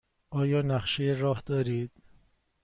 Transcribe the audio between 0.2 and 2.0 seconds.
آیا نقشه راه دارید؟